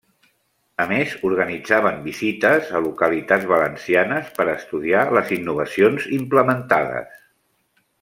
A 0.85 0.85
més, 0.91 1.11
organitzaven 1.29 1.99
visites 2.07 2.73
a 2.79 2.81
localitats 2.87 3.47
valencianes 3.53 4.35
per 4.41 4.49
a 4.49 4.57
estudiar 4.59 5.07
les 5.19 5.33
innovacions 5.41 6.13
implementades. 6.23 7.25